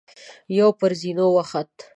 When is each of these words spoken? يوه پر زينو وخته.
يوه 0.57 0.71
پر 0.79 0.91
زينو 1.01 1.25
وخته. 1.35 1.83